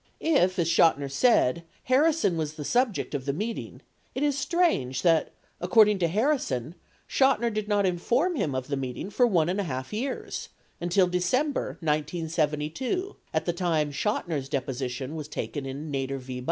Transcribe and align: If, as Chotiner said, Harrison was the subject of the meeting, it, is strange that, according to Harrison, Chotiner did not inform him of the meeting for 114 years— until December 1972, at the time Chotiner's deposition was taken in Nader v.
If, 0.19 0.57
as 0.57 0.67
Chotiner 0.67 1.11
said, 1.11 1.63
Harrison 1.83 2.35
was 2.35 2.53
the 2.55 2.65
subject 2.65 3.13
of 3.13 3.25
the 3.25 3.33
meeting, 3.33 3.83
it, 4.15 4.23
is 4.23 4.35
strange 4.35 5.03
that, 5.03 5.31
according 5.59 5.99
to 5.99 6.07
Harrison, 6.07 6.73
Chotiner 7.07 7.53
did 7.53 7.67
not 7.67 7.85
inform 7.85 8.35
him 8.35 8.55
of 8.55 8.67
the 8.69 8.75
meeting 8.75 9.11
for 9.11 9.27
114 9.27 10.01
years— 10.01 10.49
until 10.79 11.05
December 11.05 11.77
1972, 11.81 13.15
at 13.31 13.45
the 13.45 13.53
time 13.53 13.91
Chotiner's 13.91 14.49
deposition 14.49 15.13
was 15.15 15.27
taken 15.27 15.67
in 15.67 15.91
Nader 15.91 16.17
v. 16.17 16.39